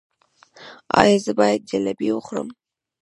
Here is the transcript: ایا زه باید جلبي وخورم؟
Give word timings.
ایا 0.99 1.17
زه 1.25 1.31
باید 1.39 1.61
جلبي 1.69 2.09
وخورم؟ 2.13 2.47